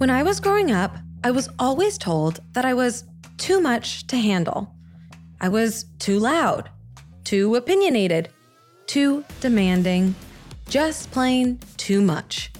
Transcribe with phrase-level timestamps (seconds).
[0.00, 3.04] When I was growing up, I was always told that I was
[3.36, 4.74] too much to handle.
[5.42, 6.70] I was too loud,
[7.24, 8.30] too opinionated,
[8.86, 10.14] too demanding,
[10.70, 12.50] just plain too much.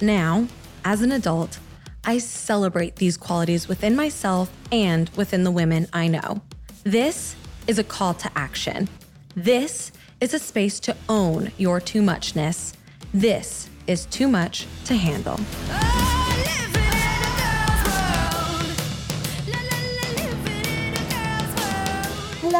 [0.00, 0.46] Now,
[0.84, 1.58] as an adult,
[2.04, 6.40] I celebrate these qualities within myself and within the women I know.
[6.84, 7.34] This
[7.66, 8.88] is a call to action.
[9.34, 9.90] This
[10.20, 12.74] is a space to own your too muchness.
[13.12, 15.40] This is too much to handle.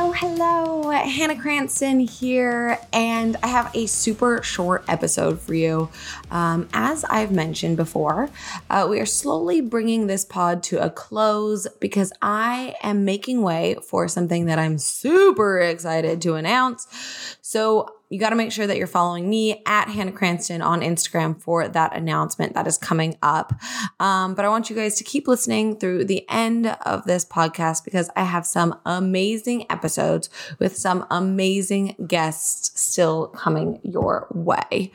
[0.01, 0.91] Hello, hello.
[0.91, 5.91] Hannah Cranston here, and I have a super short episode for you.
[6.31, 8.31] Um, as I've mentioned before,
[8.71, 13.77] uh, we are slowly bringing this pod to a close because I am making way
[13.87, 17.37] for something that I'm super excited to announce.
[17.43, 21.41] So, you got to make sure that you're following me at Hannah Cranston on Instagram
[21.41, 23.53] for that announcement that is coming up.
[24.01, 27.85] Um, but I want you guys to keep listening through the end of this podcast
[27.85, 34.91] because I have some amazing episodes with some amazing guests still coming your way.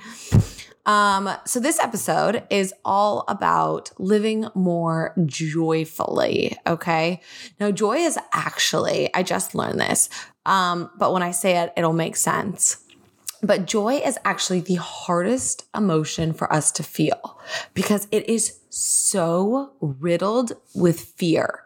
[0.86, 6.58] Um, so this episode is all about living more joyfully.
[6.68, 7.22] Okay.
[7.60, 10.10] Now, joy is actually, I just learned this.
[10.46, 12.85] Um, but when I say it, it'll make sense.
[13.46, 17.40] But joy is actually the hardest emotion for us to feel
[17.76, 21.64] because it is so riddled with fear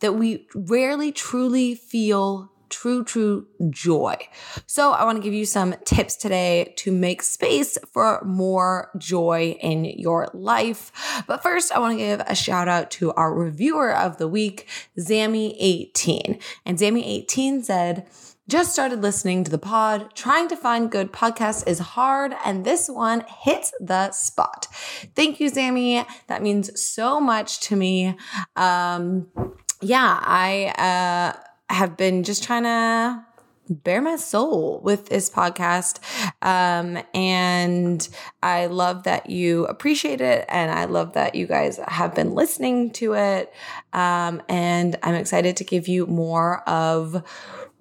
[0.00, 4.16] that we rarely truly feel true, true joy.
[4.66, 9.58] So, I want to give you some tips today to make space for more joy
[9.60, 10.90] in your life.
[11.26, 14.66] But first, I want to give a shout out to our reviewer of the week,
[14.98, 16.42] Zammy18.
[16.64, 18.06] And Zammy18 said,
[18.48, 20.14] just started listening to the pod.
[20.14, 24.66] Trying to find good podcasts is hard, and this one hits the spot.
[25.14, 26.04] Thank you, Sammy.
[26.28, 28.16] That means so much to me.
[28.56, 29.28] Um,
[29.80, 33.24] yeah, I uh, have been just trying to
[33.70, 36.00] bare my soul with this podcast.
[36.42, 38.06] Um, and
[38.42, 40.44] I love that you appreciate it.
[40.48, 43.52] And I love that you guys have been listening to it.
[43.92, 47.22] Um, and I'm excited to give you more of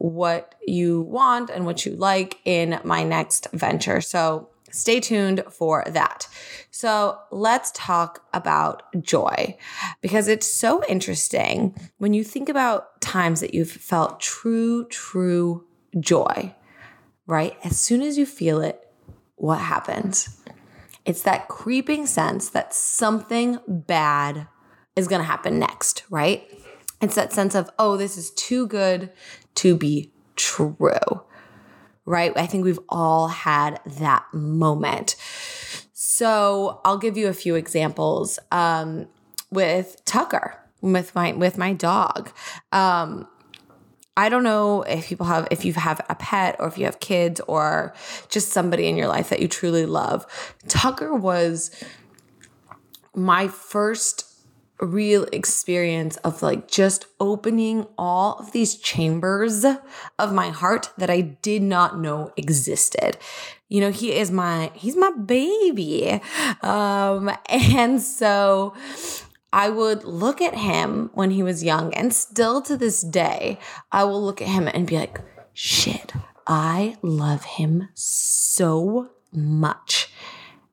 [0.02, 4.02] what you want and what you like in my next venture.
[4.02, 6.28] So stay tuned for that.
[6.72, 9.56] So let's talk about joy
[10.02, 15.66] because it's so interesting when you think about times that you've felt true, true
[16.00, 16.56] joy,
[17.28, 17.56] right?
[17.64, 18.80] As soon as you feel it,
[19.36, 20.42] what happens?
[21.06, 24.48] It's that creeping sense that something bad
[24.96, 26.44] is going to happen next, right?
[27.02, 29.12] It's that sense of, oh, this is too good
[29.56, 31.22] to be true,
[32.06, 32.32] right?
[32.36, 35.16] I think we've all had that moment.
[35.94, 39.08] So I'll give you a few examples um,
[39.50, 42.32] with Tucker, with my with my dog.
[42.72, 43.28] Um,
[44.18, 47.00] I don't know if people have if you have a pet or if you have
[47.00, 47.94] kids or
[48.30, 50.26] just somebody in your life that you truly love.
[50.68, 51.72] Tucker was
[53.16, 54.31] my first
[54.82, 59.64] real experience of like just opening all of these chambers
[60.18, 63.18] of my heart that I did not know existed.
[63.70, 66.20] You know, he is my he's my baby.
[66.62, 68.74] Um and so
[69.54, 73.60] I would look at him when he was young and still to this day
[73.92, 75.22] I will look at him and be like,
[75.54, 76.14] "Shit,
[76.48, 80.12] I love him so much."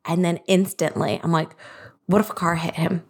[0.04, 1.50] And then instantly I'm like,
[2.06, 3.02] "What if a car hit him?"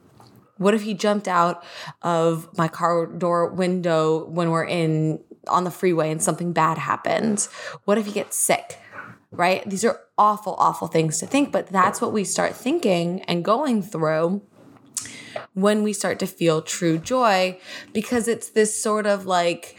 [0.58, 1.64] What if he jumped out
[2.02, 7.46] of my car door window when we're in on the freeway and something bad happens?
[7.84, 8.78] What if he gets sick?
[9.30, 9.68] Right?
[9.68, 13.82] These are awful, awful things to think, but that's what we start thinking and going
[13.82, 14.42] through
[15.54, 17.58] when we start to feel true joy
[17.92, 19.76] because it's this sort of like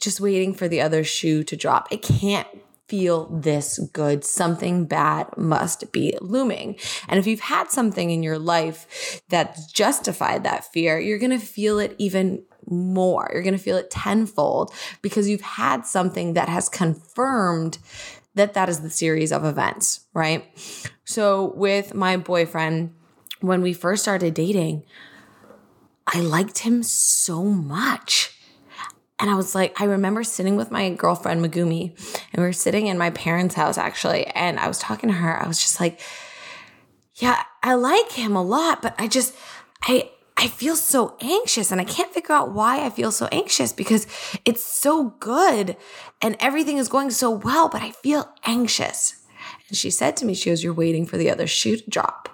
[0.00, 1.88] just waiting for the other shoe to drop.
[1.90, 2.48] It can't
[2.92, 4.22] feel this good.
[4.22, 6.76] Something bad must be looming.
[7.08, 11.38] And if you've had something in your life that's justified that fear, you're going to
[11.38, 13.30] feel it even more.
[13.32, 17.78] You're going to feel it tenfold because you've had something that has confirmed
[18.34, 20.44] that that is the series of events, right?
[21.06, 22.92] So with my boyfriend,
[23.40, 24.84] when we first started dating,
[26.06, 28.31] I liked him so much.
[29.22, 31.90] And I was like, I remember sitting with my girlfriend Megumi,
[32.32, 34.26] and we were sitting in my parents' house actually.
[34.26, 35.40] And I was talking to her.
[35.40, 36.00] I was just like,
[37.14, 39.32] Yeah, I like him a lot, but I just,
[39.84, 43.72] I, I feel so anxious and I can't figure out why I feel so anxious
[43.72, 44.08] because
[44.44, 45.76] it's so good
[46.20, 49.22] and everything is going so well, but I feel anxious.
[49.68, 52.28] And she said to me, She goes, You're waiting for the other shoe to drop.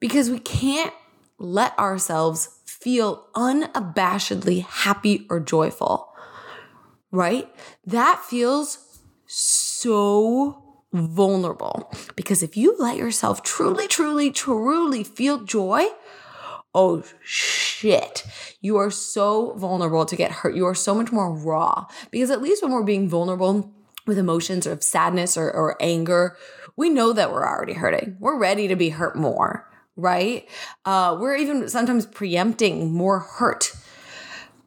[0.00, 0.92] Because we can't
[1.38, 2.48] let ourselves
[2.84, 6.12] feel unabashedly happy or joyful,
[7.10, 7.48] right?
[7.86, 15.86] That feels so vulnerable because if you let yourself truly, truly, truly feel joy,
[16.74, 18.22] oh shit,
[18.60, 20.54] you are so vulnerable to get hurt.
[20.54, 23.72] You are so much more raw because at least when we're being vulnerable
[24.06, 26.36] with emotions of sadness or, or anger,
[26.76, 28.18] we know that we're already hurting.
[28.20, 30.48] We're ready to be hurt more, right?
[30.84, 33.72] Uh, we're even sometimes preempting more hurt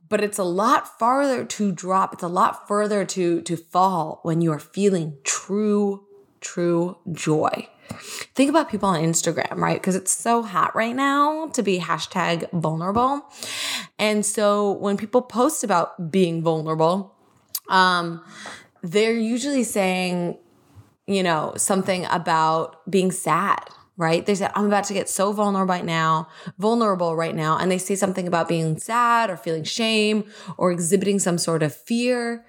[0.09, 2.13] but it's a lot farther to drop.
[2.13, 6.05] It's a lot further to to fall when you are feeling true
[6.39, 7.67] true joy.
[8.35, 9.79] Think about people on instagram right?
[9.79, 13.21] Because it's so hot right now to be hashtag vulnerable.
[13.97, 17.15] And so when people post about being vulnerable
[17.69, 18.23] um
[18.83, 20.37] they're usually saying
[21.09, 23.61] you know, something about being sad,
[23.97, 24.25] right?
[24.25, 27.57] They said, I'm about to get so vulnerable right now, vulnerable right now.
[27.57, 31.75] And they say something about being sad or feeling shame or exhibiting some sort of
[31.75, 32.45] fear.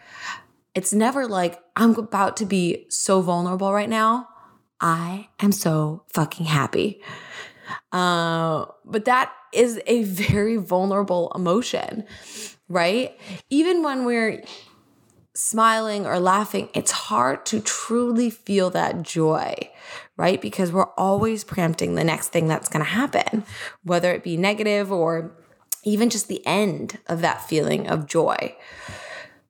[0.75, 4.29] It's never like, I'm about to be so vulnerable right now.
[4.81, 7.03] I am so fucking happy.
[7.93, 12.05] Uh, but that is a very vulnerable emotion,
[12.69, 13.19] right?
[13.49, 14.43] Even when we're
[15.39, 19.55] smiling or laughing, it's hard to truly feel that joy,
[20.17, 20.43] right?
[20.43, 23.45] Because we're always preempting the next thing that's going to happen,
[23.85, 25.31] whether it be negative or
[25.85, 28.57] even just the end of that feeling of joy.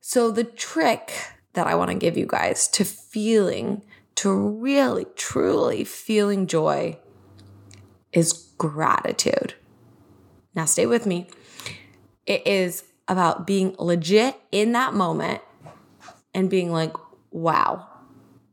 [0.02, 1.10] So, the trick
[1.54, 3.82] that I want to give you guys to feeling,
[4.16, 6.98] to really, truly feeling joy
[8.12, 9.54] is gratitude.
[10.54, 11.28] Now, stay with me.
[12.26, 15.40] It is about being legit in that moment
[16.38, 16.94] and being like,
[17.32, 17.88] wow,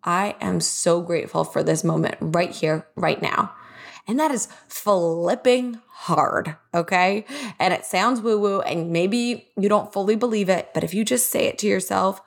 [0.04, 3.54] I am so grateful for this moment right here, right now.
[4.08, 7.26] And that is flipping hard, okay?
[7.60, 11.06] And it sounds woo woo, and maybe you don't fully believe it, but if you
[11.06, 12.22] just say it to yourself,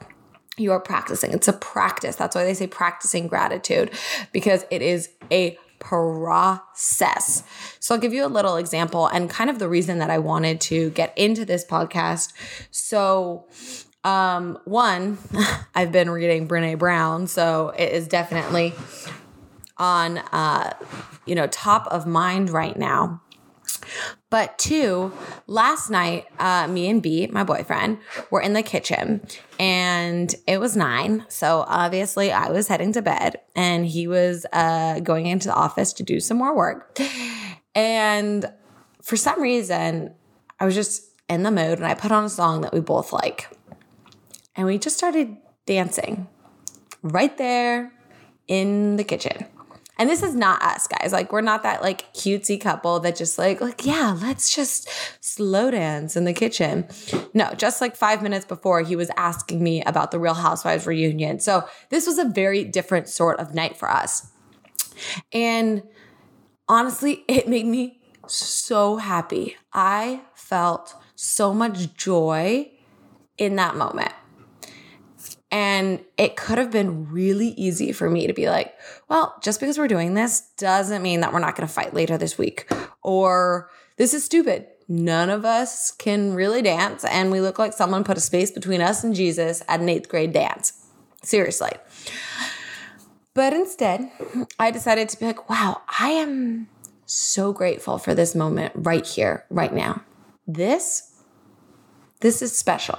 [0.57, 1.33] you are practicing.
[1.33, 2.15] It's a practice.
[2.15, 3.91] That's why they say practicing gratitude,
[4.33, 7.43] because it is a process.
[7.81, 10.61] So I'll give you a little example and kind of the reason that I wanted
[10.63, 12.33] to get into this podcast.
[12.71, 13.47] So
[14.05, 15.19] um, one,
[15.75, 18.75] I've been reading Brene Brown, so it is definitely
[19.77, 20.75] on uh,
[21.29, 23.21] you know, top of mind right now.
[24.31, 25.13] But two,
[25.47, 27.99] last night, uh, me and B, my boyfriend,
[28.31, 29.27] were in the kitchen
[29.59, 31.25] and it was nine.
[31.29, 35.93] So obviously, I was heading to bed and he was uh, going into the office
[35.95, 36.99] to do some more work.
[37.75, 38.45] And
[39.03, 40.15] for some reason,
[40.59, 43.13] I was just in the mood and I put on a song that we both
[43.13, 43.49] like
[44.59, 46.27] and we just started dancing
[47.03, 47.93] right there
[48.49, 49.47] in the kitchen.
[50.01, 51.13] And this is not us, guys.
[51.13, 54.89] Like we're not that like cutesy couple that just like like yeah, let's just
[55.21, 56.89] slow dance in the kitchen.
[57.35, 61.41] No, just like 5 minutes before he was asking me about the Real Housewives reunion.
[61.41, 64.31] So, this was a very different sort of night for us.
[65.33, 65.83] And
[66.69, 69.57] honestly, it made me so happy.
[69.73, 72.71] I felt so much joy
[73.37, 74.13] in that moment.
[75.51, 78.75] And it could have been really easy for me to be like,
[79.09, 82.19] well, just because we're doing this doesn't mean that we're not going to fight later
[82.19, 82.71] this week.
[83.03, 84.67] Or this is stupid.
[84.89, 87.05] None of us can really dance.
[87.05, 90.09] And we look like someone put a space between us and Jesus at an eighth
[90.09, 90.87] grade dance.
[91.23, 91.73] Seriously.
[93.35, 94.11] But instead,
[94.59, 96.69] I decided to be like, wow, I am
[97.07, 100.03] so grateful for this moment right here, right now.
[100.47, 101.23] This,
[102.21, 102.99] this is special.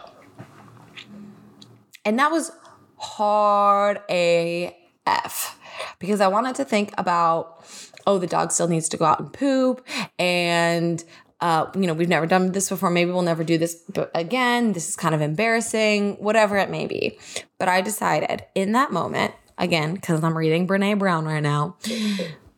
[2.06, 2.52] And that was
[2.98, 5.60] hard AF
[6.00, 7.64] because I wanted to think about,
[8.06, 9.86] oh, the dog still needs to go out and poop.
[10.18, 11.04] And,
[11.42, 12.90] uh, you know, we've never done this before.
[12.90, 14.74] Maybe we'll never do this again.
[14.74, 17.18] This is kind of embarrassing, whatever it may be.
[17.58, 21.78] But I decided in that moment, again, because I'm reading Brene Brown right now,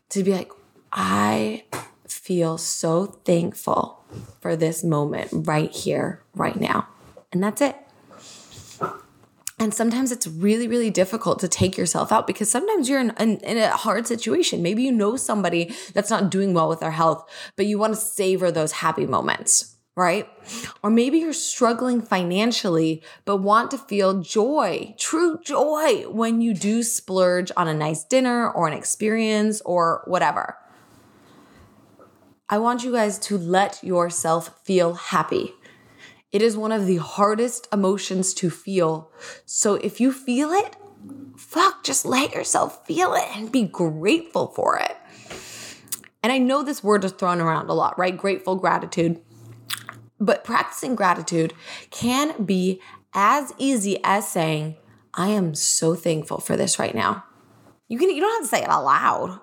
[0.09, 0.51] to be like,
[0.91, 1.63] I
[2.07, 4.03] feel so thankful
[4.41, 6.87] for this moment right here, right now.
[7.31, 7.75] And that's it.
[9.61, 13.37] And sometimes it's really, really difficult to take yourself out because sometimes you're in, in,
[13.41, 14.63] in, a hard situation.
[14.63, 17.99] Maybe you know somebody that's not doing well with their health, but you want to
[17.99, 20.27] savor those happy moments, right?
[20.81, 26.81] Or maybe you're struggling financially, but want to feel joy, true joy, when you do
[26.81, 30.57] splurge on a nice dinner or an experience or whatever.
[32.49, 35.53] I want you guys to let yourself feel happy.
[36.31, 39.11] It is one of the hardest emotions to feel.
[39.45, 40.75] So if you feel it,
[41.37, 44.95] fuck, just let yourself feel it and be grateful for it.
[46.23, 48.15] And I know this word is thrown around a lot, right?
[48.15, 49.21] Grateful, gratitude.
[50.19, 51.53] But practicing gratitude
[51.89, 52.79] can be
[53.13, 54.77] as easy as saying,
[55.13, 57.25] I am so thankful for this right now.
[57.87, 59.39] You can you don't have to say it out loud.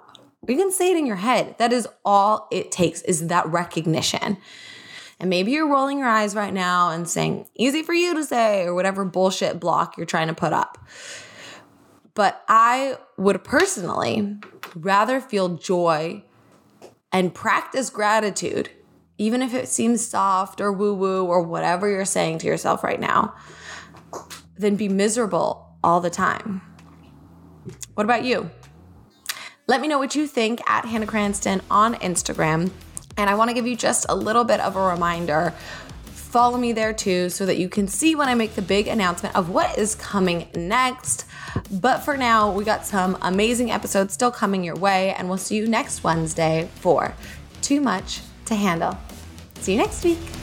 [0.46, 1.56] You can say it in your head.
[1.58, 4.38] That is all it takes is that recognition.
[5.20, 8.64] And maybe you're rolling your eyes right now and saying, easy for you to say,
[8.64, 10.78] or whatever bullshit block you're trying to put up.
[12.14, 14.36] But I would personally
[14.74, 16.22] rather feel joy
[17.12, 18.70] and practice gratitude,
[19.16, 23.00] even if it seems soft or woo woo or whatever you're saying to yourself right
[23.00, 23.34] now,
[24.56, 26.60] than be miserable all the time.
[27.94, 28.50] What about you?
[29.66, 32.70] Let me know what you think at Hannah Cranston on Instagram.
[33.18, 35.52] And I want to give you just a little bit of a reminder.
[36.04, 39.34] Follow me there too so that you can see when I make the big announcement
[39.34, 41.26] of what is coming next.
[41.70, 45.56] But for now, we got some amazing episodes still coming your way, and we'll see
[45.56, 47.14] you next Wednesday for
[47.60, 48.96] Too Much to Handle.
[49.60, 50.37] See you next week.